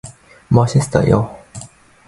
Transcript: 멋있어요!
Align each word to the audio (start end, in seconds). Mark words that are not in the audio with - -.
멋있어요! 0.57 1.21